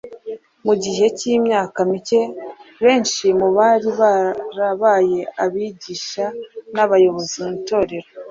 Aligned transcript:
mu 0.65 0.73
gihe 0.83 1.05
cy’imyaka 1.17 1.79
mike 1.91 2.21
benshi 2.83 3.25
mu 3.39 3.47
bari 3.57 3.89
barabaye 3.99 5.19
abigisha 5.43 6.25
n’abayobozi 6.75 7.35
mu 7.43 7.49
itorero 7.59 8.09